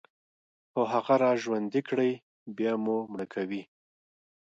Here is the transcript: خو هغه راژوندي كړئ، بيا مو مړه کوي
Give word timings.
خو 0.71 0.81
هغه 0.93 1.15
راژوندي 1.25 1.81
كړئ، 1.87 2.11
بيا 2.57 2.73
مو 2.83 2.97
مړه 3.11 3.25
کوي 3.33 3.63